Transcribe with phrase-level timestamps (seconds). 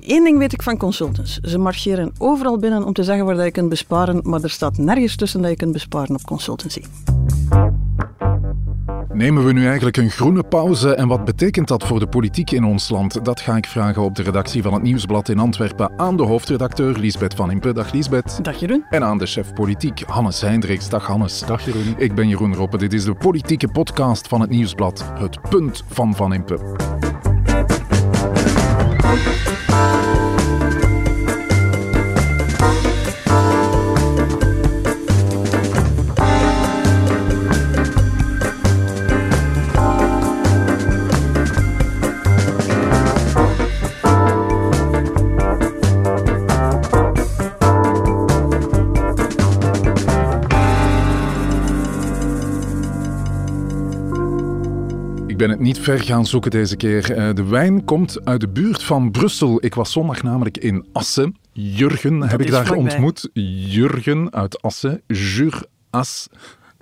[0.00, 1.38] één ding weet ik van consultants.
[1.42, 4.78] Ze marcheren overal binnen om te zeggen waar dat je kunt besparen, maar er staat
[4.78, 6.82] nergens tussen dat je kunt besparen op consultancy.
[9.14, 12.64] Nemen we nu eigenlijk een groene pauze en wat betekent dat voor de politiek in
[12.64, 13.24] ons land?
[13.24, 16.98] Dat ga ik vragen op de redactie van het Nieuwsblad in Antwerpen aan de hoofdredacteur
[16.98, 17.72] Liesbeth van Impe.
[17.72, 18.38] Dag Liesbeth.
[18.42, 18.84] Dag Jeroen.
[18.90, 20.88] En aan de chef politiek Hannes Heindriks.
[20.88, 21.40] Dag Hannes.
[21.46, 21.94] Dag Jeroen.
[21.96, 22.78] Ik ben Jeroen Roppe.
[22.78, 25.04] Dit is de politieke podcast van het Nieuwsblad.
[25.18, 26.58] Het punt van Van Impe.
[55.44, 57.12] Ben het niet ver gaan zoeken deze keer.
[57.12, 59.64] Eh, De wijn komt uit de buurt van Brussel.
[59.64, 61.36] Ik was zondag namelijk in Assen.
[61.52, 63.28] Jurgen heb ik daar ontmoet.
[63.68, 65.02] Jurgen uit Assen.
[65.06, 66.28] Jur As.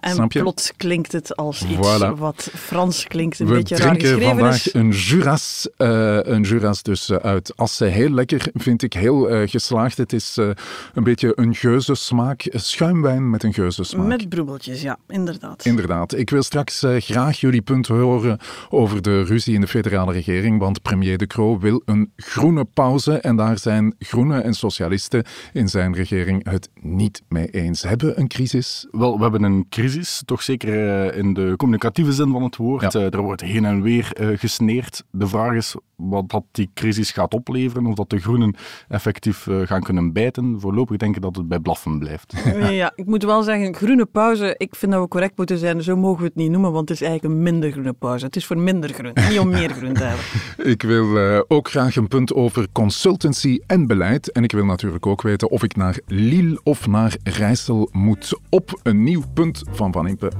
[0.02, 0.40] En Snap je?
[0.40, 2.18] plots klinkt het als iets Voilà.
[2.18, 4.74] wat Frans klinkt, een We beetje raar drinken geschreven vandaag is.
[4.74, 5.68] een Juras.
[5.76, 7.90] eh, een Juras dus eh, uit Assen.
[7.92, 8.92] Heel lekker, vind ik.
[8.92, 9.96] Heel eh, geslaagd.
[9.96, 10.48] Het is eh,
[10.94, 12.44] een beetje een geuzesmaak.
[12.52, 14.06] Schuimwijn met een geuzesmaak.
[14.06, 15.64] Met broebeltjes, ja, inderdaad.
[15.64, 16.14] Inderdaad.
[16.16, 18.38] Ik wil straks graag jullie punt horen
[18.70, 23.18] over de ruzie in de federale regering, want premier De Croo wil een groene pauze
[23.18, 27.82] en daar zijn groenen en socialisten in zijn regering het niet mee eens.
[27.82, 28.86] Hebben we een crisis?
[28.90, 29.91] Wel, we hebben een crisis,
[30.24, 32.92] toch zeker eh, in de communicatieve zin van het woord.
[32.92, 33.00] Ja.
[33.00, 35.04] Eh, er wordt heen en weer eh, gesneerd.
[35.10, 35.74] De vraag is
[36.10, 38.54] wat dat die crisis gaat opleveren, of dat de groenen
[38.88, 40.60] effectief eh, gaan kunnen bijten.
[40.60, 42.34] Voorlopig denk ik dat het bij blaffen blijft.
[42.72, 45.82] Ja, ik moet wel zeggen, groene pauze, ik vind dat we correct moeten zijn.
[45.82, 48.24] Zo mogen we het niet noemen, want het is eigenlijk een minder groene pauze.
[48.24, 50.24] Het is voor minder groen, niet om meer groen te hebben.
[50.72, 54.32] Ik wil eh, ook graag een punt over consultancy en beleid.
[54.32, 58.80] En ik wil natuurlijk ook weten of ik naar Lille of naar Rijssel moet op
[58.82, 60.30] een nieuw punt van Van Impe.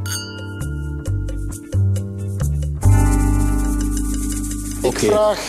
[4.82, 5.40] Ik vraag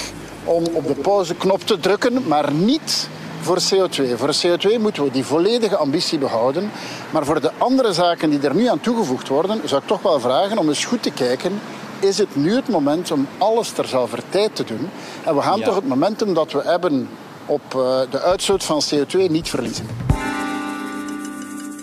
[0.44, 3.10] om op de pauzeknop te drukken, maar niet
[3.42, 4.16] voor CO2.
[4.16, 6.72] Voor CO2 moeten we die volledige ambitie behouden.
[7.12, 10.20] Maar voor de andere zaken die er nu aan toegevoegd worden, zou ik toch wel
[10.20, 11.62] vragen om eens goed te kijken.
[12.00, 14.90] Is het nu het moment om alles terzelfde tijd te doen?
[15.24, 17.10] En we gaan toch het momentum dat we hebben
[17.46, 19.88] op eh, de uitstoot van CO2 niet verliezen.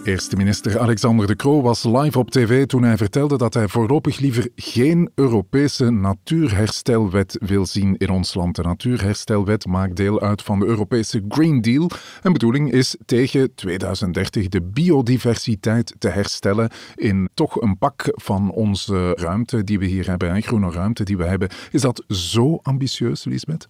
[0.05, 4.19] Eerste minister Alexander De Croo was live op tv toen hij vertelde dat hij voorlopig
[4.19, 8.57] liever geen Europese natuurherstelwet wil zien in ons land.
[8.57, 11.91] De natuurherstelwet maakt deel uit van de Europese Green Deal
[12.23, 19.15] en bedoeling is tegen 2030 de biodiversiteit te herstellen in toch een pak van onze
[19.15, 21.49] ruimte die we hier hebben, hè, groene ruimte die we hebben.
[21.71, 23.69] Is dat zo ambitieus, Lisbeth?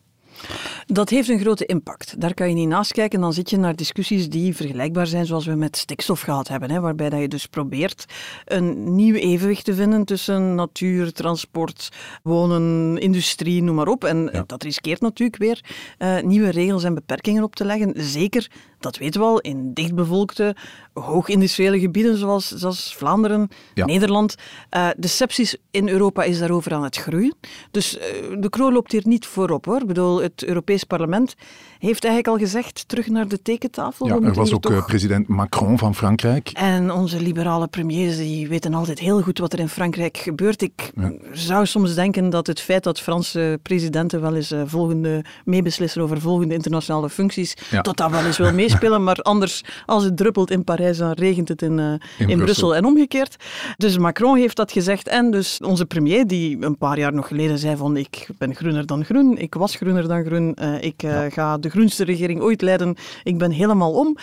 [0.87, 2.21] Dat heeft een grote impact.
[2.21, 3.21] Daar kan je niet naast kijken.
[3.21, 6.71] Dan zit je naar discussies die vergelijkbaar zijn zoals we met stikstof gehad hebben.
[6.71, 8.05] Hè, waarbij dat je dus probeert
[8.45, 11.89] een nieuw evenwicht te vinden tussen natuur, transport,
[12.23, 14.05] wonen, industrie, noem maar op.
[14.05, 15.65] En dat riskeert natuurlijk weer
[15.99, 17.93] eh, nieuwe regels en beperkingen op te leggen.
[17.97, 18.51] Zeker,
[18.81, 20.57] dat weten we al, in dichtbevolkte,
[20.93, 23.85] hoogindustriële gebieden zoals, zoals Vlaanderen, Ja.
[23.85, 24.35] Nederland.
[24.71, 27.35] Eh, de sepsis in Europa is daarover aan het groeien.
[27.71, 28.07] Dus eh,
[28.41, 29.81] de Croo loopt hier niet voorop hoor.
[29.81, 31.35] Ik bedoel, het Europees Parlement
[31.79, 34.07] heeft eigenlijk al gezegd terug naar de tekentafel.
[34.07, 36.49] Ja, er was ook toch- eh, president Macron van Frankrijk.
[36.53, 40.63] en onze liberale premiers die weten altijd heel goed wat er in Frankrijk gebeurt.
[40.63, 40.91] Ik
[41.33, 46.55] zou soms denken dat het feit dat Franse presidenten wel eens volgende meebeslissen over volgende
[46.55, 47.83] internationale functies, Ja.
[47.83, 49.05] dat dat wel eens wil meespelen.
[49.05, 52.37] Maar anders, als het druppelt in Parijs, dan regent het in, eh, in, Brussel.
[52.37, 53.37] Brussel en omgekeerd.
[53.77, 55.09] Dus Macron heeft dat gezegd.
[55.09, 58.87] En dus onze premier, die een paar jaar nog geleden zei van ik ben groener
[58.87, 62.63] dan groen, ik was groener dan groen, eh, ik eh, ga de groenste regering ooit
[62.63, 64.17] leiden, ik ben helemaal om.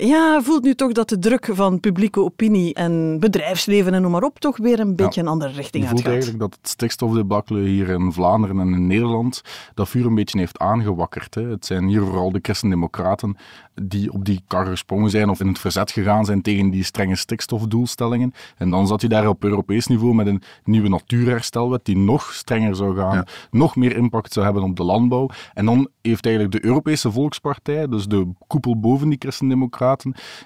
[0.00, 4.22] Ja, voelt nu toch dat de druk van publieke opinie en bedrijfsleven en noem maar
[4.22, 6.12] op toch weer een beetje een andere richting Je voelt uitgaat.
[6.12, 9.42] eigenlijk dat het stikstofdebakkelen hier in Vlaanderen en in Nederland
[9.74, 11.34] dat vuur een beetje heeft aangewakkerd.
[11.34, 11.42] Hè.
[11.48, 13.36] Het zijn hier vooral de christendemocraten
[13.82, 17.16] die op die kar gesprongen zijn of in het verzet gegaan zijn tegen die strenge
[17.16, 18.32] stikstofdoelstellingen.
[18.56, 22.76] En dan zat je daar op Europees niveau met een nieuwe natuurherstelwet die nog strenger
[22.76, 23.26] zou gaan, Ja.
[23.50, 25.28] nog meer impact zou hebben op de landbouw.
[25.54, 29.86] En dan heeft eigenlijk de Europese Volkspartij, dus de koepel boven die christendemocraten,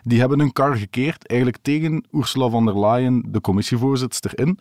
[0.03, 4.59] die hebben een kar gekeerd eigenlijk tegen Ursula von der Leyen, de commissievoorzitter, in.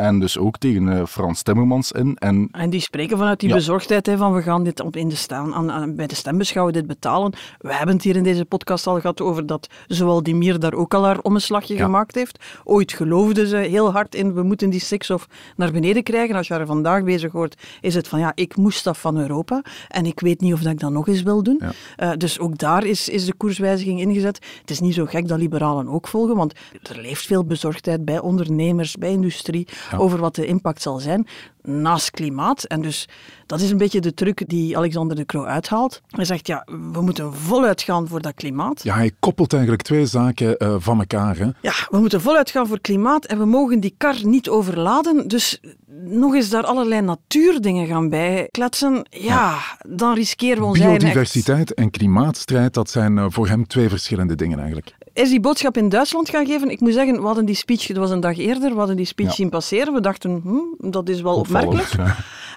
[0.00, 2.16] En dus ook tegen Frans Timmermans in.
[2.16, 5.14] En, en die spreken vanuit die bezorgdheid hè, van we gaan dit op in de
[5.14, 7.32] staan, aan, bij de stembeschouwen dit betalen.
[7.58, 10.74] We hebben het hier in deze podcast al gehad over dat zowel die Mier daar
[10.74, 12.44] ook al haar omslagje gemaakt heeft.
[12.64, 15.26] Ooit geloofde ze heel hard in we moeten die stikstof
[15.56, 16.36] naar beneden krijgen.
[16.36, 19.62] Als je haar vandaag bezig hoort, is het van ja, ik moest dat van Europa
[19.88, 21.60] en ik weet niet of dat ik dat nog eens wil doen.
[21.62, 24.38] Uh, dus ook daar is, is de koerswijziging ingezet.
[24.60, 26.52] Het is niet zo gek dat liberalen ook volgen, want
[26.82, 31.26] er leeft veel bezorgdheid bij ondernemers, bij industrie, over wat de impact zal zijn
[31.62, 32.64] naast klimaat.
[32.64, 33.08] En dus
[33.46, 36.02] dat is een beetje de truc die Alexander de Croo uithaalt.
[36.08, 38.82] Hij zegt, ja, we moeten voluit gaan voor dat klimaat.
[38.82, 41.36] Ja, hij koppelt eigenlijk twee zaken uh, van elkaar.
[41.36, 41.48] Hè?
[41.60, 45.28] Ja, we moeten voluit gaan voor klimaat en we mogen die kar niet overladen.
[45.28, 45.60] Dus
[46.04, 49.58] nog eens daar allerlei natuurdingen gaan bij kletsen, ja,
[49.88, 54.58] dan riskeren we ons Biodiversiteit en klimaatstrijd, dat zijn uh, voor hem twee verschillende dingen
[54.58, 56.70] eigenlijk is die boodschap in Duitsland gaan geven.
[56.70, 59.06] Ik moet zeggen, we hadden die speech, dat was een dag eerder, we hadden die
[59.06, 59.94] speech zien passeren.
[59.94, 61.92] We dachten, hm, dat is wel opmerkelijk.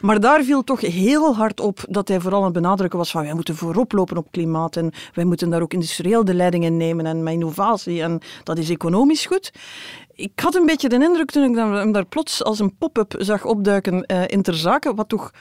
[0.02, 3.24] Maar daar viel toch heel hard op dat hij vooral aan het benadrukken was van
[3.24, 6.78] wij moeten voorop lopen op klimaat en wij moeten daar ook industrieel de leiding in
[6.78, 9.52] nemen en met innovatie en dat is economisch goed.
[10.16, 13.46] Ik had een beetje de indruk toen ik hem daar plots als een pop-up zag
[13.46, 15.32] opduiken uh, in ter zake, wat toch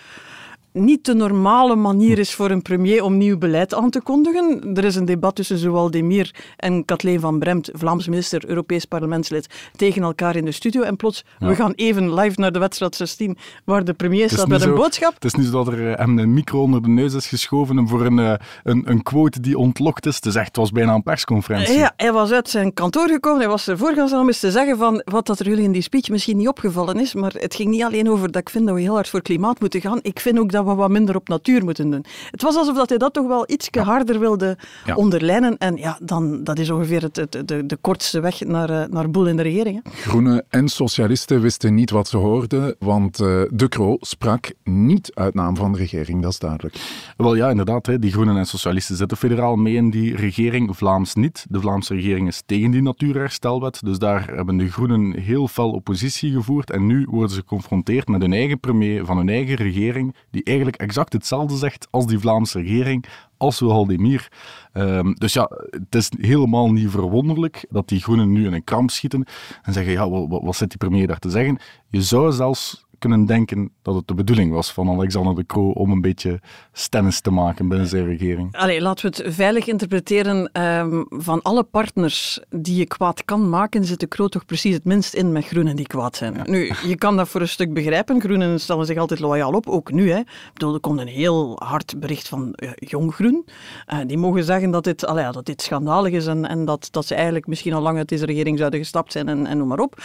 [0.73, 4.75] niet de normale manier is voor een premier om nieuw beleid aan te kondigen.
[4.75, 9.71] Er is een debat tussen zowel Demir en Kathleen van Bremt, Vlaams minister, Europees parlementslid,
[9.77, 10.83] tegen elkaar in de studio.
[10.83, 14.63] En plots, we gaan even live naar de wedstrijd 16, waar de premier staat met
[14.63, 15.15] een boodschap.
[15.15, 18.07] Het is niet zo dat er hem een micro onder de neus is geschoven voor
[18.07, 20.17] een, eh, een, een quote die ontlokt is.
[20.17, 21.79] Het, is echt, het was bijna een persconferentie.
[21.79, 23.41] Ja, hij was uit zijn kantoor gekomen.
[23.41, 25.83] Hij was ervoor gaan om eens te zeggen van wat dat er jullie in die
[25.83, 27.15] speech misschien niet opgevallen is.
[27.15, 29.61] Maar het ging niet alleen over dat ik vind dat we heel hard voor klimaat
[29.61, 29.99] moeten gaan.
[30.03, 32.05] Ik vind ook dat we wat minder op natuur moeten doen.
[32.31, 34.57] Het was alsof dat hij dat toch wel iets harder wilde
[34.95, 35.59] onderlijnen.
[35.59, 39.11] En ja, dan, dat is ongeveer het, het, de, de kortste weg naar, uh, naar
[39.11, 39.81] boel in de regering.
[39.83, 39.91] Hè.
[39.91, 45.35] Groenen en socialisten wisten niet wat ze hoorden, want uh, De Croo sprak niet uit
[45.35, 46.77] naam van de regering, dat is duidelijk.
[47.17, 51.15] Wel ja, inderdaad, hè, die Groenen en socialisten zitten federaal mee in die regering, Vlaams
[51.15, 51.47] niet.
[51.49, 56.33] De Vlaamse regering is tegen die natuurherstelwet, dus daar hebben de Groenen heel fel oppositie
[56.33, 60.43] gevoerd en nu worden ze geconfronteerd met hun eigen premier van hun eigen regering, die
[60.53, 63.05] eigenlijk exact hetzelfde zegt als die Vlaamse regering,
[63.37, 64.29] als Waldemir.
[64.73, 68.91] Um, dus ja, het is helemaal niet verwonderlijk dat die groenen nu in een kramp
[68.91, 69.27] schieten
[69.63, 71.59] en zeggen, ja, wat, wat zit die premier daar te zeggen?
[71.89, 75.91] Je zou zelfs kunnen denken dat het de bedoeling was van Alexander de Croo om
[75.91, 76.41] een beetje
[76.73, 78.57] stennis te maken binnen zijn regering.
[78.57, 80.61] Allee, laten we het veilig interpreteren.
[80.63, 84.85] Um, van alle partners die je kwaad kan maken, zit de Croo toch precies het
[84.85, 86.41] minst in met groenen die kwaad zijn.
[86.45, 88.21] Nu, je kan dat voor een stuk begrijpen.
[88.21, 90.11] Groenen stellen zich altijd loyaal op, ook nu.
[90.11, 90.19] Hè.
[90.19, 93.45] Ik bedoel, er komt een heel hard bericht van uh, Jong Groen.
[93.93, 97.07] Uh, die mogen zeggen dat dit, allee, dat dit schandalig is en, en dat, dat
[97.07, 99.79] ze eigenlijk misschien al lang uit deze regering zouden gestapt zijn en, en noem maar
[99.79, 100.01] op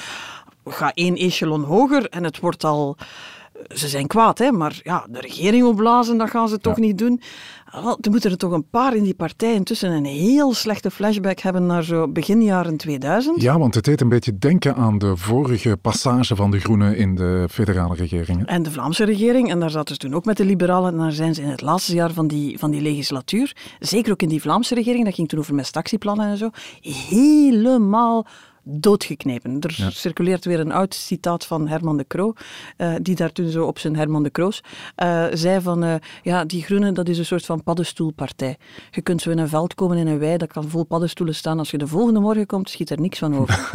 [0.67, 2.97] ga één echelon hoger en het wordt al...
[3.67, 7.21] Ze zijn kwaad, hè, maar ja, de regering opblazen, dat gaan ze toch niet doen.
[8.01, 11.65] Er moeten er toch een paar in die partij intussen een heel slechte flashback hebben
[11.65, 13.41] naar zo begin jaren 2000.
[13.41, 17.15] Ja, want het deed een beetje denken aan de vorige passage van de Groenen in
[17.15, 18.45] de federale regering.
[18.45, 21.11] En de Vlaamse regering, en daar zaten ze toen ook met de liberalen, en daar
[21.11, 24.41] zijn ze in het laatste jaar van die, van die legislatuur, zeker ook in die
[24.41, 26.49] Vlaamse regering, dat ging toen over actieplannen en zo,
[26.81, 28.25] helemaal
[28.69, 29.59] doodgeknepen.
[29.59, 32.33] Er circuleert weer een oud citaat van Herman de Croo,
[32.77, 34.61] uh, die daar toen zo op zijn Herman de Kroos
[35.03, 38.57] uh, zei van, uh, ja, die groenen, dat is een soort van paddenstoelpartij.
[38.91, 41.59] Je kunt zo in een veld komen in een wei, dat kan vol paddenstoelen staan.
[41.59, 43.69] Als je de volgende morgen komt, schiet er niks van over.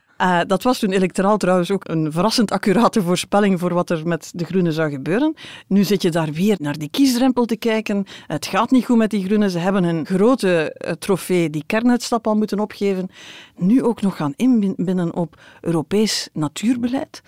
[0.22, 4.30] Uh, dat was toen electoraal trouwens ook een verrassend accurate voorspelling voor wat er met
[4.34, 5.34] de Groenen zou gebeuren.
[5.66, 8.06] Nu zit je daar weer naar die kiesdrempel te kijken.
[8.26, 9.50] Het gaat niet goed met die Groenen.
[9.50, 13.08] Ze hebben een grote uh, trofee, die kernuitstap, al moeten opgeven.
[13.56, 17.22] Nu ook nog gaan inbinden op Europees natuurbeleid.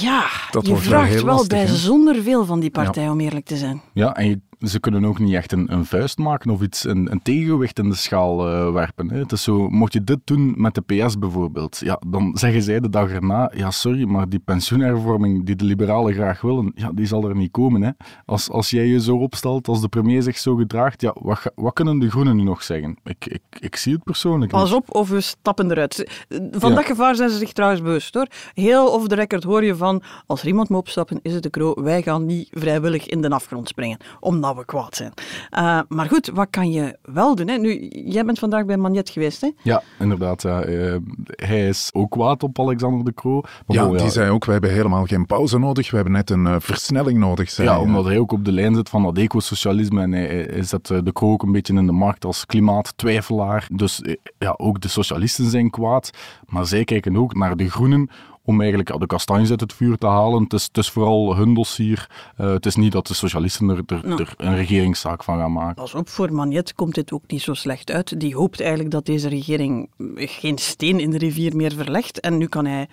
[0.00, 3.82] Ja, dat je vraagt wel bijzonder veel van die partij, om eerlijk te zijn.
[3.92, 7.10] Ja, en je ze kunnen ook niet echt een, een vuist maken of iets, een,
[7.10, 9.10] een tegengewicht in de schaal uh, werpen.
[9.10, 9.18] Hè.
[9.18, 12.80] Het is zo, mocht je dit doen met de PS bijvoorbeeld, ja, dan zeggen zij
[12.80, 17.06] de dag erna, ja sorry, maar die pensioenhervorming die de liberalen graag willen, ja, die
[17.06, 17.82] zal er niet komen.
[17.82, 17.90] Hè.
[18.24, 21.72] Als, als jij je zo opstelt, als de premier zich zo gedraagt, ja, wat, wat
[21.72, 22.96] kunnen de groenen nu nog zeggen?
[23.04, 26.24] Ik, ik, ik zie het persoonlijk Pas op of we stappen eruit.
[26.50, 28.26] Van dat gevaar zijn ze zich trouwens bewust hoor.
[28.54, 31.50] Heel off the record hoor je van, als er iemand moet opstappen, is het de
[31.50, 33.98] Kro, wij gaan niet vrijwillig in de afgrond springen.
[34.20, 35.12] Om we kwaad zijn.
[35.50, 37.48] Uh, maar goed, wat kan je wel doen?
[37.48, 37.56] Hè?
[37.56, 39.50] Nu, jij bent vandaag bij Magnet geweest, hè?
[39.62, 40.42] Ja, inderdaad.
[40.42, 40.66] Ja.
[40.66, 43.42] Uh, hij is ook kwaad op Alexander de Croo.
[43.66, 46.56] Ja, die zei ook, we hebben helemaal geen pauze nodig, we hebben net een uh,
[46.58, 47.50] versnelling nodig.
[47.50, 50.62] Zei ja, omdat hij ook op de lijn zit van dat ecosocialisme en hij, hij
[50.62, 53.68] zet de Croo ook een beetje in de markt als klimaattwijfelaar.
[53.72, 54.02] Dus
[54.38, 56.10] ja, ook de socialisten zijn kwaad,
[56.46, 58.10] maar zij kijken ook naar de groenen
[58.46, 60.42] om eigenlijk de kastanjes uit het vuur te halen.
[60.42, 62.10] Het is, het is vooral hun dossier.
[62.40, 64.20] Uh, het is niet dat de socialisten er, er, Nou.
[64.22, 65.74] er een regeringszaak van gaan maken.
[65.74, 68.20] Pas op, voor Magnet komt dit ook niet zo slecht uit.
[68.20, 72.20] Die hoopt eigenlijk dat deze regering geen steen in de rivier meer verlegt.
[72.20, 72.88] En nu kan hij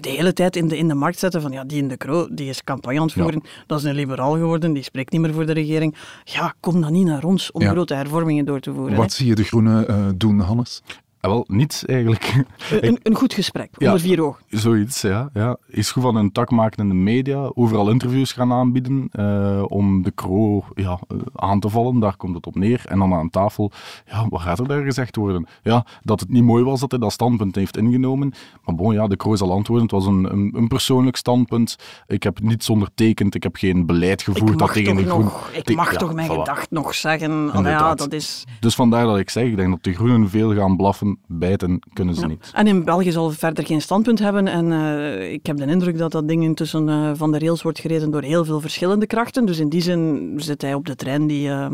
[0.00, 2.28] de hele tijd in de, in de markt zetten van ja, die in de Croo,
[2.30, 3.42] die is campagne aan het voeren.
[3.66, 5.96] Dat is een liberaal geworden, die spreekt niet meer voor de regering.
[6.24, 7.70] Ja, kom dan niet naar ons om Ja.
[7.70, 8.96] grote hervormingen door te voeren.
[8.96, 10.82] Wat zie je de Groenen eh, doen, Hannes?
[11.24, 12.44] Ah, wel, niets eigenlijk.
[12.80, 13.86] Een, een goed gesprek, Ja.
[13.86, 14.42] onder vier ogen.
[14.48, 15.30] Zoiets, ja.
[15.32, 15.56] ja.
[15.68, 20.02] Is goed van een tak maken in de media, overal interviews gaan aanbieden eh, om
[20.02, 22.82] de Kro ja, eh, aan te vallen, daar komt het op neer.
[22.84, 23.70] En dan aan tafel,
[24.06, 25.46] ja, wat gaat er daar gezegd worden?
[25.62, 28.32] Ja, dat het niet mooi was dat hij dat standpunt heeft ingenomen.
[28.64, 31.76] Maar bon, ja, de Kro zal antwoorden, het was een, een, een persoonlijk standpunt.
[32.06, 35.24] Ik heb niets ondertekend, ik heb geen beleid gevoerd Ik dat tegen toch de Groen...
[35.24, 36.34] nog, ik mag ja, toch mijn voilà.
[36.34, 37.50] gedacht nog zeggen.
[37.52, 38.44] Allee, ja, dat is...
[38.60, 42.14] Dus vandaar dat ik zeg, ik denk dat de Groenen veel gaan blaffen, bijten kunnen
[42.14, 42.26] ze Ja.
[42.26, 42.50] niet.
[42.54, 44.48] En in België zal verder geen standpunt hebben.
[44.48, 47.80] En eh, ik heb de indruk dat dat ding intussen eh, van de rails wordt
[47.80, 49.46] gereden door heel veel verschillende krachten.
[49.46, 51.66] Dus in die zin zit hij op de trein die, eh,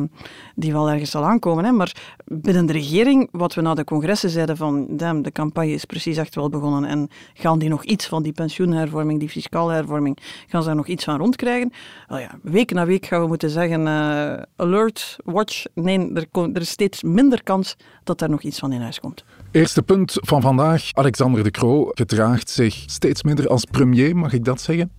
[0.54, 1.64] die wel ergens zal aankomen.
[1.64, 1.72] Hè.
[1.72, 5.84] Maar binnen de regering, wat we na de congressen zeiden van damn, de campagne is
[5.84, 10.18] precies echt wel begonnen en gaan die nog iets van die pensioenhervorming, die fiscale hervorming,
[10.46, 11.72] gaan ze daar nog iets van rondkrijgen?
[12.08, 13.86] Ja, week na week gaan we moeten zeggen
[14.56, 15.64] alert, watch.
[15.74, 19.24] Nee, er, er is steeds minder kans dat daar nog iets van in huis komt.
[19.52, 20.90] Eerste punt van vandaag.
[20.92, 24.90] Alexander De Croo gedraagt zich steeds minder als premier, mag ik dat zeggen?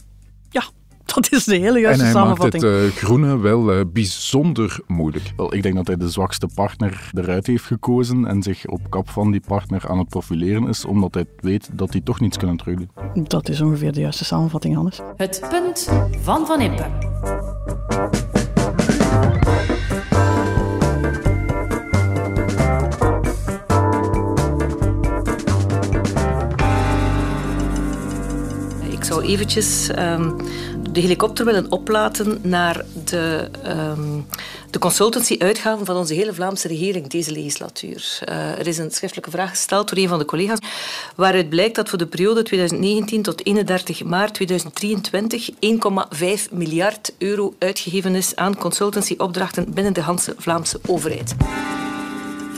[0.50, 0.64] Ja,
[1.06, 2.94] dat is de hele En juiste hij maakt het samenvatting.
[2.94, 5.34] eh, Groenen wel eh, bijzonder moeilijk.
[5.38, 9.10] Wel, ik denk dat hij de zwakste partner eruit heeft gekozen en zich op kap
[9.10, 12.58] van die partner aan het profileren is, omdat hij weet dat die toch niets kunnen
[12.58, 12.90] terugdoen.
[13.14, 15.00] Dat is ongeveer de juiste samenvatting, Hannes.
[15.16, 15.90] Het punt
[16.22, 16.86] van Van Impe.
[29.22, 30.32] Zou eventjes ehm,
[30.92, 34.20] de helikopter willen oplaten naar de, ehm,
[34.70, 38.20] de consultancy-uitgaven van onze hele Vlaamse regering deze legislatuur.
[38.26, 40.60] Eh, er is een schriftelijke vraag gesteld door een van de collega's,
[41.16, 48.16] waaruit blijkt dat voor de periode 2019 tot 31 maart 2023 1,5 miljard euro uitgegeven
[48.16, 51.36] is aan consultancy-opdrachten binnen de Hanse Vlaamse overheid.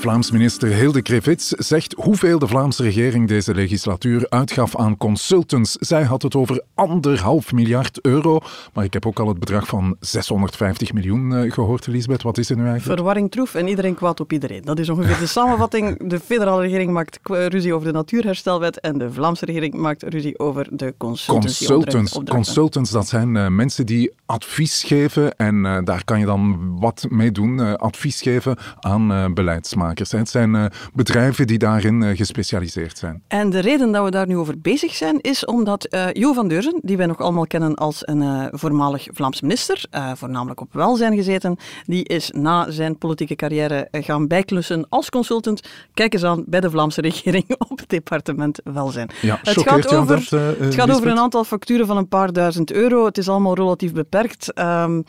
[0.03, 5.71] Vlaams minister Hilde Krevits zegt hoeveel de Vlaamse regering deze legislatuur uitgaf aan consultants.
[5.79, 8.39] Zij had het over anderhalf miljard euro.
[8.73, 12.21] Maar ik heb ook al het bedrag van 650 miljoen eh, gehoord, Elisabeth.
[12.21, 12.95] Wat is er nu eigenlijk?
[12.95, 14.61] Verwarring troef en iedereen kwaad op iedereen.
[14.63, 16.09] Dat is ongeveer de samenvatting.
[16.09, 20.67] De federale regering maakt ruzie over de natuurherstelwet en de Vlaamse regering maakt ruzie over
[20.71, 22.19] de consultancy Consultants.
[22.29, 27.05] Consultants, dat zijn eh, mensen die advies geven en eh, daar kan je dan wat
[27.09, 27.77] mee doen.
[27.77, 29.91] advies geven aan beleidsmakers.
[29.99, 33.23] Het zijn eh, bedrijven die daarin eh, gespecialiseerd zijn.
[33.27, 36.47] En de reden dat we daar nu over bezig zijn, is omdat eh, Jo van
[36.47, 39.85] Deurzen, die wij nog allemaal kennen als een voormalig Vlaams minister,
[40.15, 45.61] voornamelijk op welzijn gezeten, die is na zijn politieke carrière gaan bijklussen als consultant.
[45.93, 49.09] Kijk eens aan bij de Vlaamse regering op het departement welzijn.
[49.21, 52.71] Ja, het gaat, over, dat, het gaat over een aantal facturen van een paar duizend
[52.71, 53.05] euro.
[53.05, 54.53] Het is allemaal relatief beperkt.
[54.53, 55.01] Ehm,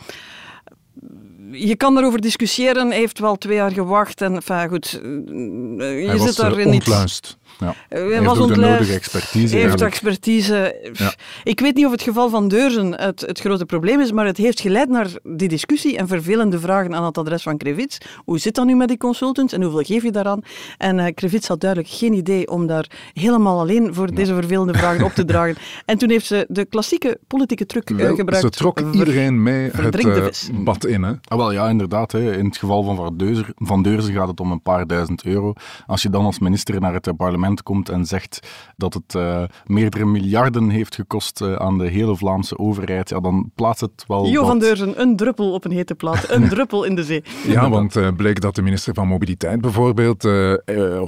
[1.54, 2.88] je kan daarover discussiëren.
[2.88, 4.20] Hij heeft wel twee jaar gewacht.
[4.20, 7.36] En enfin, goed, eh, je Hij zit was daarin niet.
[7.58, 7.74] Ja.
[7.88, 10.90] Eh, Hij heeft was ook de nodige expertise Hij heeft expertise.
[10.92, 11.14] Ja.
[11.44, 14.36] Ik weet niet of het geval van Deurzen het, het grote probleem is, maar het
[14.36, 17.98] heeft geleid naar die discussie en vervelende vragen aan het adres van Krevits.
[18.24, 20.40] Hoe zit dat nu met die consultants en hoeveel geef je daaraan?
[20.78, 25.04] En eh Krevits had duidelijk geen idee om daar helemaal alleen voor deze vervelende vragen
[25.04, 25.56] op te dragen.
[25.84, 28.44] En toen heeft ze de klassieke politieke truc eh, Wel, gebruikt.
[28.44, 31.02] ze trok iedereen mee het bad in.
[31.02, 31.12] Hè.
[31.24, 32.12] Ah, wel ja, inderdaad.
[32.12, 32.36] Hè.
[32.36, 35.52] In het geval van Van Deurzen, van Deurzen gaat het om een paar duizend euro.
[35.86, 37.12] Als je dan als minister naar het eh,
[37.44, 42.16] parlement komt en zegt dat het eh, meerdere miljarden heeft gekost eh, aan de hele
[42.16, 44.48] Vlaamse overheid, ja, dan plaatst het wel Jo wat...
[44.48, 47.22] van Deurzen, een druppel op een hete plaat, een druppel in de zee.
[47.46, 50.22] Ja, want eh, bleek dat de minister van Mobiliteit bijvoorbeeld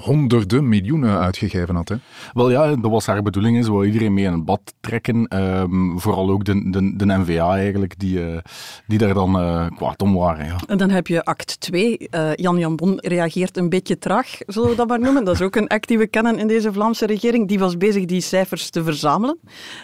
[0.00, 1.88] honderden miljoenen uitgegeven had.
[1.88, 1.96] Hè.
[2.32, 3.64] Wel ja, dat was haar bedoeling.
[3.64, 5.26] Ze wou iedereen mee in een bad trekken.
[5.26, 8.38] Ehm, vooral ook de, de, de NVA eigenlijk, die, eh,
[8.86, 10.44] die daar dan eh, kwaad om waren.
[10.46, 10.56] Ja.
[10.66, 11.98] En dan heb je act 2.
[11.98, 15.24] Eh, Jan Jan Bon reageert een beetje traag, zullen we dat maar noemen.
[15.24, 17.48] Dat is ook een act die we kennen in deze Vlaamse regering.
[17.48, 19.38] Die was bezig die cijfers te verzamelen.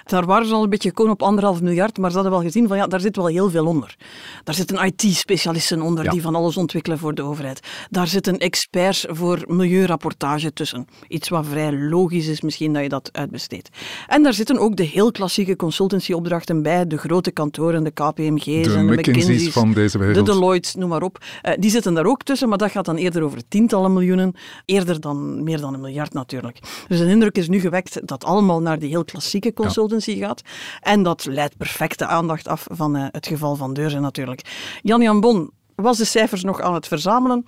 [0.04, 2.68] Daar waren ze al een beetje gekomen op anderhalf miljard, maar ze hadden wel gezien
[2.68, 3.96] van ja, daar zit wel heel veel onder.
[4.44, 6.11] Daar zitten IT-specialisten onder Ja.
[6.11, 7.61] die van alles ontwikkelen voor de overheid.
[7.90, 10.87] Daar zitten experts voor milieurapportage tussen.
[11.08, 13.68] Iets wat vrij logisch is misschien dat je dat uitbesteedt.
[14.06, 18.75] En daar zitten ook de heel klassieke consultancyopdrachten bij, de grote kantoren, de KPMG's De
[18.75, 20.26] en de McKinsey's van deze wereld.
[20.26, 21.18] De de Deloitte, noem maar op.
[21.42, 24.34] Uh, die zitten daar ook tussen, maar dat gaat dan eerder over tientallen miljoenen,
[24.64, 26.32] eerder dan meer dan een miljard natuurlijk.
[26.89, 30.43] Dus een indruk is nu gewekt dat allemaal naar die heel klassieke consultancy gaat.
[30.81, 34.41] En dat leidt perfecte aandacht af van uh, het geval van Deurzen natuurlijk.
[34.83, 37.45] Jan-Jan Bon was de cijfers nog aan het verzamelen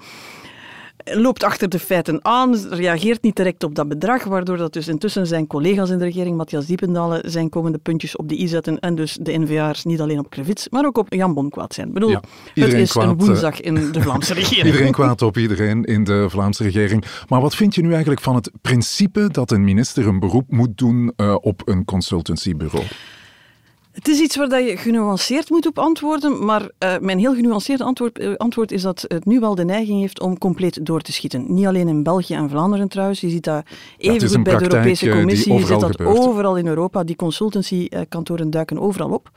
[1.05, 5.27] loopt achter de feiten aan, reageert niet direct op dat bedrag, waardoor dat dus intussen
[5.27, 8.95] zijn collega's in de regering, Matthias Diependalen, zijn komende puntjes op de i zetten en
[8.95, 11.87] dus de NVA'ers niet alleen op Krevits, maar ook op Jan Bon kwaad zijn.
[11.87, 12.17] Ik bedoel,
[12.55, 14.67] het is kwaad, een woensdag in de Vlaamse regering.
[14.67, 17.05] Iedereen kwaad op iedereen in de Vlaamse regering.
[17.29, 20.79] Maar wat vind je nu eigenlijk van het principe dat een minister een beroep moet
[20.79, 22.85] doen uh, op een consultancybureau?
[23.95, 28.19] Het is iets waar je genuanceerd moet op antwoorden, maar uh, mijn heel genuanceerde antwoord,
[28.19, 31.55] uh, antwoord, is dat het nu wel de neiging heeft om compleet door te schieten.
[31.55, 33.65] Niet alleen in België en Vlaanderen trouwens, je ziet dat
[33.99, 36.19] even goed bij de Europese eh, Commissie, je ziet dat gebeurt.
[36.19, 37.05] overal in Europa.
[37.05, 39.31] Die consultancykantoren duiken overal op.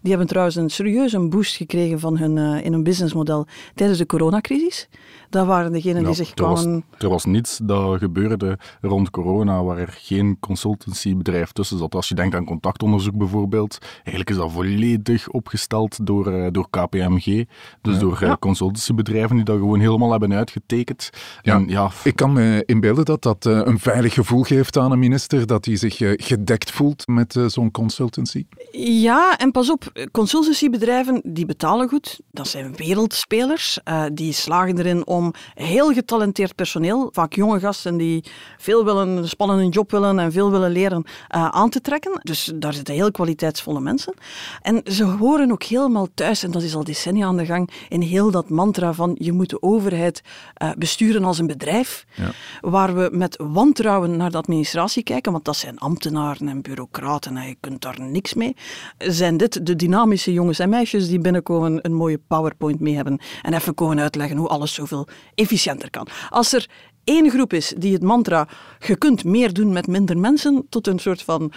[0.00, 4.06] Die hebben trouwens een serieuze boost gekregen van hun, uh, in hun businessmodel tijdens de
[4.06, 4.88] coronacrisis.
[5.32, 6.84] Dat waren degenen die zich kwamen...
[6.90, 11.94] Was, er was niets dat gebeurde rond corona waar er geen consultancybedrijf tussen zat.
[11.94, 17.44] Als je denkt aan contactonderzoek bijvoorbeeld, eigenlijk is dat volledig opgesteld door, uh, door KPMG.
[17.80, 21.10] Dus door uh, consultancybedrijven die dat gewoon helemaal hebben uitgetekend.
[21.42, 21.90] Ja, en, ja.
[22.04, 25.64] Ik kan me inbeelden dat dat uh, een veilig gevoel geeft aan een minister, dat
[25.64, 25.96] hij zich
[26.26, 28.46] gedekt voelt met zo'n consultancy.
[28.72, 32.20] Ja, en pas op, consultancybedrijven die betalen goed.
[32.30, 33.78] Dat zijn wereldspelers.
[34.12, 35.21] die slagen erin om
[35.54, 38.24] heel getalenteerd personeel, vaak jonge gasten die
[38.58, 42.20] veel willen, een spannende job willen en veel willen leren, aan te trekken.
[42.22, 44.14] Dus daar zitten heel kwaliteitsvolle mensen.
[44.62, 48.00] En ze horen ook helemaal thuis, en dat is al decennia aan de gang, in
[48.00, 50.22] heel dat mantra van je moet de overheid
[50.62, 52.30] uh, besturen als een bedrijf, ja.
[52.60, 57.48] waar we met wantrouwen naar de administratie kijken, want dat zijn ambtenaren en bureaucraten en
[57.48, 58.56] je kunt daar niks mee.
[58.98, 63.54] Zijn dit de dynamische jongens en meisjes die binnenkomen, een mooie PowerPoint mee hebben en
[63.54, 66.06] even komen uitleggen hoe alles zoveel efficiënter kan.
[66.28, 66.68] Als er
[67.04, 70.98] één groep is die het mantra je kunt meer doen met minder mensen tot een
[70.98, 71.52] soort van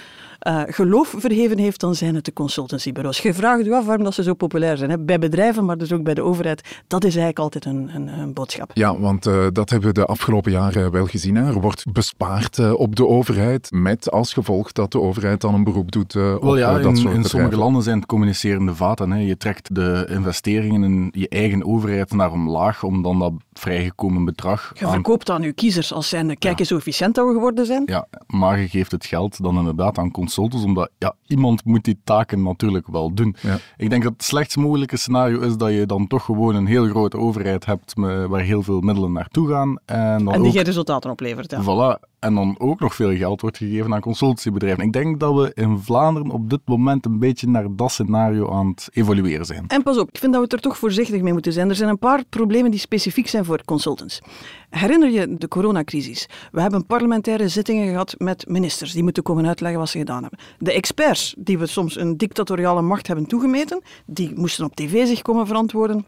[0.48, 3.20] uh, geloof verheven heeft, dan zijn het de consultancybureaus.
[3.20, 4.90] Je vraagt u af waarom dat ze zo populair zijn.
[4.90, 5.00] Hè?
[5.00, 6.84] Bij bedrijven, maar dus ook bij de overheid.
[6.88, 8.72] Dat is eigenlijk altijd een, een, een boodschap.
[8.74, 11.36] Ja, want uh, dat hebben we de afgelopen jaren wel gezien.
[11.36, 11.48] Hè?
[11.48, 15.64] Er wordt bespaard uh, op de overheid, met als gevolg dat de overheid dan een
[15.64, 19.12] beroep doet op ja, dat in, soort in sommige landen zijn het communicerende vaten.
[19.12, 19.20] Hè?
[19.20, 24.72] Je trekt de investeringen in je eigen overheid naar omlaag, om dan dat vrijgekomen bedrag...
[24.74, 27.84] Je verkoopt aan je kiezers als zijnde, kijk eens hoe efficiënt dat we geworden zijn.
[27.86, 32.00] Ja, maar je geeft het geld dan inderdaad aan consultants, omdat ja, iemand moet die
[32.04, 33.36] taken natuurlijk wel doen.
[33.42, 33.58] Ja.
[33.78, 36.88] Ik denk dat het slechtst mogelijke scenario is dat je dan toch gewoon een heel
[36.88, 37.94] grote overheid hebt
[38.28, 39.80] waar heel veel middelen naartoe gaan.
[39.86, 41.52] En, dan en die ook, geen resultaten oplevert.
[41.52, 41.62] Ja.
[41.62, 42.15] Voilà.
[42.26, 44.84] En dan ook nog veel geld wordt gegeven aan consultancybedrijven.
[44.84, 48.68] Ik denk dat we in Vlaanderen op dit moment een beetje naar dat scenario aan
[48.68, 49.68] het evolueren zijn.
[49.68, 51.70] En pas op, ik vind dat we er toch voorzichtig mee moeten zijn.
[51.70, 54.22] Er zijn een paar problemen die specifiek zijn voor consultants.
[54.70, 56.30] Herinner je de coronacrisis?
[56.52, 60.40] We hebben parlementaire zittingen gehad met ministers die moeten komen uitleggen wat ze gedaan hebben.
[60.58, 65.22] De experts, die we soms een dictatoriale macht hebben toegemeten, die moesten op tv zich
[65.22, 66.06] komen verantwoorden.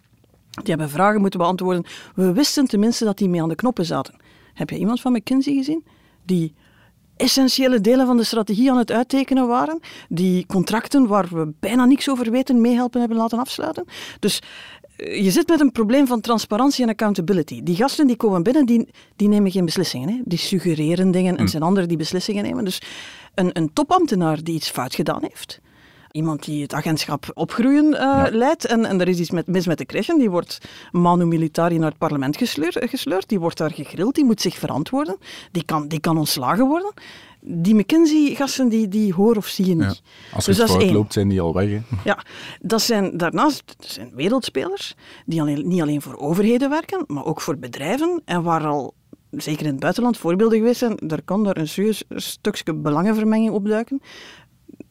[0.49, 1.85] Die hebben vragen moeten beantwoorden.
[2.15, 4.15] We wisten tenminste dat die mee aan de knoppen zaten.
[4.53, 5.83] Heb je iemand van McKinsey gezien?
[6.27, 6.53] Die
[7.17, 12.09] essentiële delen van de strategie aan het uittekenen waren, die contracten waar we bijna niks
[12.09, 13.85] over weten meehelpen hebben laten afsluiten.
[14.19, 14.41] Dus
[14.95, 17.63] eh, je zit met een probleem van transparantie en accountability.
[17.63, 20.09] Die gasten die komen binnen, die, die nemen geen beslissingen.
[20.09, 20.21] Hè?
[20.23, 21.47] Die suggereren dingen en mm.
[21.49, 22.63] zijn anderen die beslissingen nemen.
[22.63, 22.81] Dus
[23.35, 25.59] een, een topambtenaar die iets fout gedaan heeft,
[26.11, 28.29] iemand die het agentschap opgroeien uh, ja.
[28.31, 28.65] leidt.
[28.65, 30.17] En, en er is iets met, mis met de crèche.
[30.17, 30.57] Die wordt
[30.91, 33.29] manu militari naar het parlement gesleurd, gesleurd.
[33.29, 34.15] Die wordt daar gegrild.
[34.15, 35.17] Die moet zich verantwoorden.
[35.51, 36.93] Die kan, die kan ontslagen worden.
[37.41, 40.01] Die McKinsey-gasten, die, die hoor of zie je niet.
[40.03, 40.35] Ja.
[40.35, 41.69] Als het dus loopt, zijn die al weg.
[41.69, 41.79] Hè?
[42.03, 42.23] Ja,
[42.61, 47.41] dat zijn, daarnaast dat zijn wereldspelers die alleen, niet alleen voor overheden werken, maar ook
[47.41, 48.21] voor bedrijven.
[48.25, 48.93] En waar al
[49.31, 54.01] zeker in het buitenland voorbeelden geweest zijn, daar kan daar een serieus stukje belangenvermenging opduiken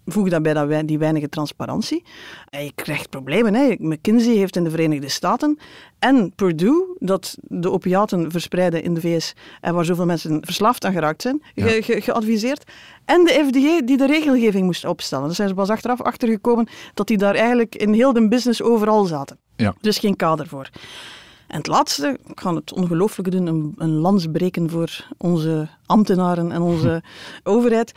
[0.06, 2.04] voeg daarbij dat die weinige transparantie.
[2.50, 3.54] En je krijgt problemen.
[3.54, 3.74] Hè.
[3.78, 5.58] McKinsey heeft in de Verenigde Staten
[5.98, 10.92] en Purdue, dat de opiaten verspreiden in de VS en waar zoveel mensen verslaafd aan
[10.92, 11.66] geraakt zijn, ja.
[11.66, 12.70] ge ge geadviseerd.
[13.04, 15.26] En de FDA die de regelgeving moest opstellen.
[15.26, 19.04] Daar zijn ze pas achteraf achtergekomen dat die daar eigenlijk in heel de business overal
[19.04, 19.38] zaten.
[19.56, 19.74] Ja.
[19.80, 20.70] Dus geen kader voor.
[21.46, 26.52] En het laatste, ik ga het ongelooflijke doen, een, een lans breken voor onze ambtenaren
[26.52, 27.02] en onze
[27.42, 27.92] overheid.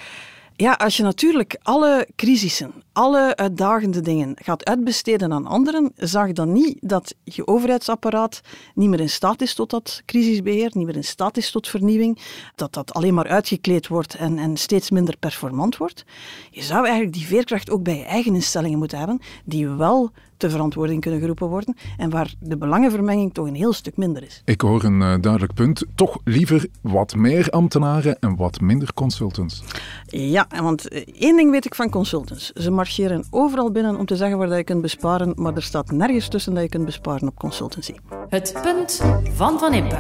[0.62, 6.52] Ja, als je natuurlijk alle crisissen, alle uitdagende dingen gaat uitbesteden aan anderen, zag dan
[6.52, 8.42] niet dat je overheidsapparaat
[8.76, 12.20] niet meer in staat is tot dat crisisbeheer, niet meer in staat is tot vernieuwing,
[12.56, 16.06] dat dat alleen maar uitgekleed wordt en, en steeds minder performant wordt.
[16.52, 20.50] Je zou eigenlijk die veerkracht ook bij je eigen instellingen moeten hebben, die wel te
[20.50, 24.42] verantwoording kunnen geroepen worden en waar de belangenvermenging toch een heel stuk minder is.
[24.46, 25.84] Ik hoor een uh, duidelijk punt.
[25.96, 29.64] Toch liever wat meer ambtenaren en wat minder consultants.
[30.06, 30.88] Ja, want
[31.20, 32.52] één ding weet ik van consultants.
[32.52, 36.28] Ze marcheren overal binnen om te zeggen waar je kunt besparen, maar er staat nergens
[36.28, 37.94] tussen dat je kunt besparen op consultancy.
[38.30, 39.02] Het punt
[39.34, 39.98] van Van Impe.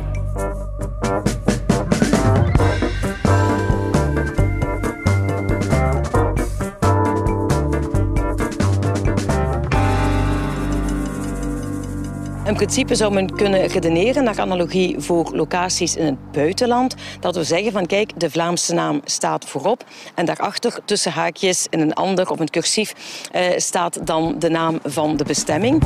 [12.49, 16.95] In principe zou men kunnen redeneren naar analogie voor locaties in het buitenland.
[17.19, 19.83] Dat we zeggen van kijk, de Vlaamse naam staat voorop.
[20.15, 22.93] En daarachter, tussen haakjes, in een ander of een cursief,
[23.31, 25.83] eh, staat dan de naam van de bestemming.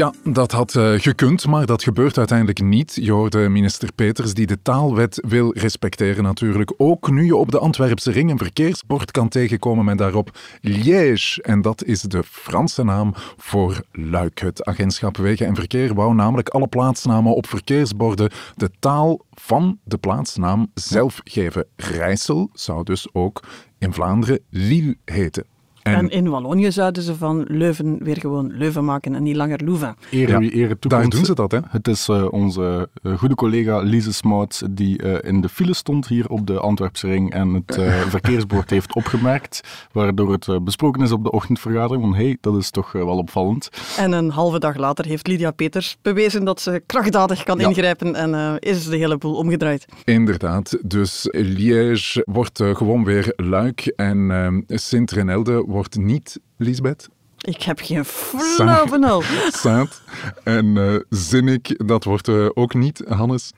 [0.00, 2.94] Ja, dat had uh, gekund, maar dat gebeurt uiteindelijk niet.
[2.94, 6.72] Je hoorde minister Peters die de taalwet wil respecteren natuurlijk.
[6.76, 11.42] Ook nu je op de Antwerpse ring een verkeersbord kan tegenkomen met daarop Liège.
[11.42, 14.38] En dat is de Franse naam voor Luik.
[14.38, 19.98] Het agentschap Wegen en Verkeer wou namelijk alle plaatsnamen op verkeersborden de taal van de
[19.98, 21.66] plaatsnaam zelf geven.
[21.76, 23.42] Rijssel zou dus ook
[23.78, 25.59] in Vlaanderen Lille heten.
[25.82, 29.94] En, in Wallonië zouden ze van Leuven weer gewoon Leuven maken en niet langer Louvain.
[30.10, 31.58] Ere, ja, ere daar doen ze dat, hè?
[31.68, 36.08] Het is uh, onze uh, goede collega Lise Smout die uh, in de file stond
[36.08, 37.80] hier op de Antwerpse ring en het
[38.16, 39.60] verkeersbord heeft opgemerkt,
[39.92, 43.68] waardoor het besproken is op de ochtendvergadering van hé, hey, dat is toch wel opvallend.
[43.96, 47.68] En een halve dag later heeft Lydia Peters bewezen dat ze krachtdadig kan ja.
[47.68, 49.86] ingrijpen en is de hele boel omgedraaid.
[50.04, 57.08] Inderdaad, dus Liège wordt gewoon weer Luik en Sint-Renelde wordt niet Lisbeth.
[57.40, 59.22] Ik heb geen flauw benul.
[59.62, 60.02] Saint.
[60.44, 63.52] En uh, Zinnik, dat wordt uh, ook niet Hannes.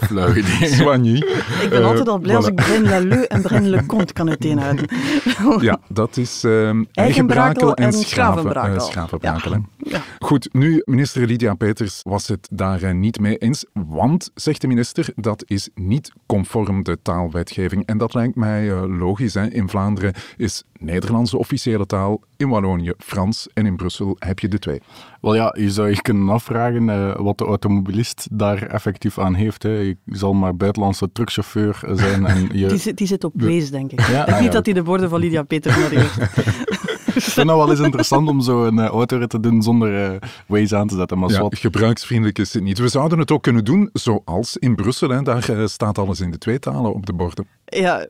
[0.00, 0.68] Flauw idee.
[0.68, 1.16] Soigny.
[1.62, 2.36] Ik ben altijd al blij voilà.
[2.36, 4.86] als ik Bren Lalleux en Bren Le Comte kan uiteenhouden.
[5.60, 8.74] ja, dat is uh, Eigenbrakel en, en Schavenbrakel.
[8.74, 9.60] Uh, Schavenbrakel ja.
[9.76, 10.02] Ja.
[10.18, 14.66] Goed, nu, minister Lydia Peters was het daar uh, niet mee eens, want, zegt de
[14.66, 17.86] minister, dat is niet conform de taalwetgeving.
[17.86, 19.34] En dat lijkt mij logisch.
[19.34, 19.50] Hè.
[19.50, 24.58] In Vlaanderen is Nederlandse officiële taal, in Wallonië Frans en in Brussel heb je de
[24.58, 24.80] twee.
[25.20, 29.62] Wel ja, je zou je kunnen afvragen uh, wat de automobilist daar effectief aan heeft.
[29.62, 29.70] Hè.
[29.70, 32.26] Je zal maar buitenlandse truckchauffeur zijn.
[32.26, 32.66] En je...
[32.66, 34.00] die, zit, die zit op wees, denk ik.
[34.00, 36.88] Ja, ah, niet dat hij de borden van Lydia Peters nodig heeft.
[37.14, 40.16] Ik vind het wel eens interessant om zo een uh, autorit te doen zonder uh,
[40.46, 41.18] Waze aan te zetten.
[41.18, 42.78] Maar ja, gebruiksvriendelijk is het niet.
[42.78, 45.08] We zouden het ook kunnen doen zoals in Brussel.
[45.08, 45.22] Hè.
[45.22, 47.46] Daar uh, staat alles in de twee talen op de borden.
[47.64, 48.06] Ja,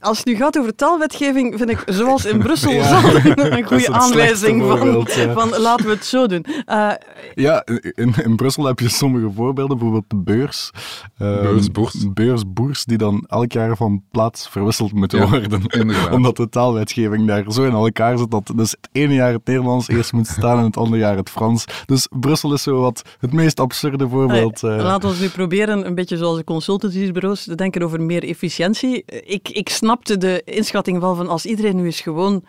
[0.00, 4.62] als het nu gaat over taalwetgeving, vind ik zoals in Brussel ja, een goede aanwijzing
[4.62, 5.32] van, ja.
[5.32, 6.46] van laten we het zo doen.
[6.66, 6.90] Uh,
[7.34, 10.70] ja, in, in Brussel heb je sommige voorbeelden, bijvoorbeeld de beurs.
[11.18, 12.12] Uh, beursboers.
[12.12, 15.62] Beursboers die dan elk jaar van plaats verwisseld moeten ja, worden.
[15.66, 16.12] Inderdaad.
[16.16, 19.88] Omdat de taalwetgeving daar zo in elkaar zit dat dus het ene jaar het Nederlands
[19.88, 21.64] eerst moet staan en het andere jaar het Frans.
[21.86, 24.62] Dus Brussel is zo wat het meest absurde voorbeeld.
[24.62, 24.76] Uh.
[24.76, 29.48] Laten we nu proberen, een beetje zoals de consultancybureaus, te denken over meer efficiëntie ik,
[29.48, 32.44] ik snapte de inschatting wel van als iedereen nu eens gewoon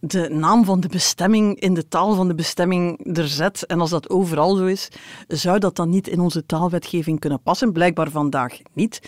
[0.00, 3.90] de naam van de bestemming in de taal van de bestemming er zet, en als
[3.90, 4.88] dat overal zo is,
[5.28, 7.72] zou dat dan niet in onze taalwetgeving kunnen passen?
[7.72, 9.00] Blijkbaar vandaag niet.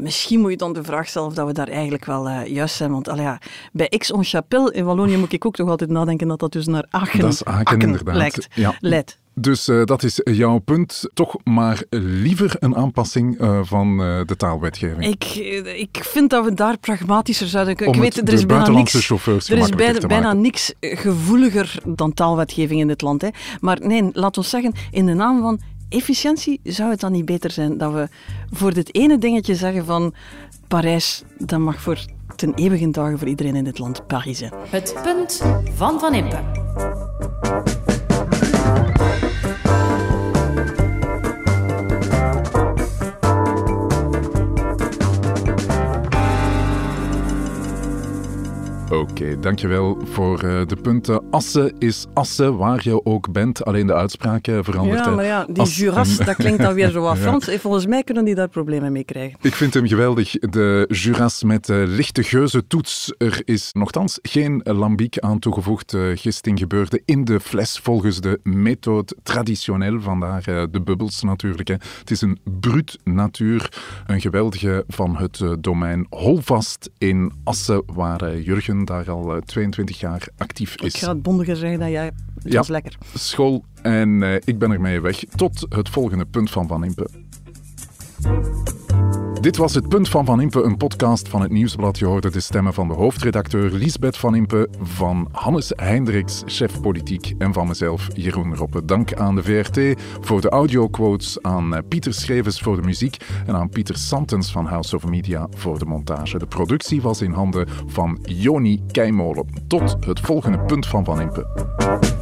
[0.00, 2.74] Misschien moet je dan de vraag stellen of dat we daar eigenlijk wel uh, juist
[2.74, 2.90] zijn.
[2.90, 3.38] Want allee, ja,
[3.72, 7.20] bij Aix-en-Chapelle in Wallonië moet ik ook toch altijd nadenken dat dat dus naar Aachen,
[7.20, 8.16] dat is Aachen, Aachen inderdaad.
[8.16, 8.74] lijkt, ja.
[8.80, 9.18] leidt.
[9.34, 11.10] Dus uh, dat is jouw punt.
[11.14, 15.06] Toch maar liever een aanpassing uh, van uh, de taalwetgeving.
[15.06, 15.24] Ik,
[15.76, 17.94] ik vind dat we daar pragmatischer zouden kunnen.
[17.94, 19.10] Ik weet, er is bijna niks,
[19.48, 23.22] er is bijna, bijna niks gevoeliger dan taalwetgeving in dit land.
[23.22, 23.28] Hè.
[23.60, 25.60] Maar nee, laat ons zeggen, in de naam van
[25.90, 28.08] efficiëntie zou het dan niet beter zijn dat we
[28.52, 30.14] voor dit ene dingetje zeggen van
[30.68, 32.04] Parijs, dat mag voor
[32.36, 34.52] ten eeuwige dagen voor iedereen in dit land Parijs zijn.
[34.68, 35.42] Het punt
[35.74, 36.38] van Van Impe.
[49.40, 51.30] Dankjewel voor uh, de punten.
[51.30, 53.64] Assen is Assen, waar je ook bent.
[53.64, 55.04] Alleen de uitspraak verandert.
[55.04, 57.46] Ja, maar ja, die As Juras, dat klinkt dan weer zo wat Frans.
[57.46, 57.58] ja.
[57.58, 59.38] Volgens mij kunnen die daar problemen mee krijgen.
[59.42, 60.32] Ik vind hem geweldig.
[60.32, 63.14] De Juras met lichte geuze toets.
[63.18, 65.92] Er is nogthans geen lambiek aan toegevoegd.
[65.92, 70.00] Uh, gisting gebeurde in de fles volgens de methode traditioneel.
[70.00, 71.68] Vandaar de bubbels natuurlijk.
[71.68, 71.74] Hè.
[71.98, 73.72] Het is een bruut natuur.
[74.06, 80.28] Een geweldige van het domein Holvast in Assen, waar Jurgen daar al 22 eh, jaar
[80.36, 80.94] actief is.
[80.94, 82.04] Ik ga het bondiger zeggen dat jij...
[82.04, 82.98] Het ja, was lekker.
[83.14, 85.24] School en uh, ik ben ermee weg.
[85.36, 87.08] Tot het volgende punt van Van Impe.
[89.40, 91.98] Dit was het Punt van Van Impe, een podcast van het Nieuwsblad.
[91.98, 97.34] Je hoorde de stemmen van de hoofdredacteur Lisbeth Van Impe, van Hannes Hendricks, chef politiek,
[97.38, 98.84] en van mezelf, Jeroen Roppe.
[98.84, 103.54] Dank aan de VRT voor de audioquotes, aan eh, Pieter Schrevens voor de muziek en
[103.54, 106.38] aan Pieter Santens van House of Media voor de montage.
[106.38, 109.46] De productie was in handen van Joni Keimolen.
[109.68, 112.19] Tot het volgende Punt van Van Impe.